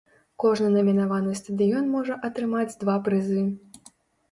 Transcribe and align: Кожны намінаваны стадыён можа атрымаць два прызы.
Кожны 0.43 0.71
намінаваны 0.75 1.35
стадыён 1.41 1.93
можа 1.97 2.19
атрымаць 2.31 2.77
два 2.83 2.99
прызы. 3.11 3.47